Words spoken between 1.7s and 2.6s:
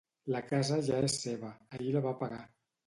ahir la va pagar.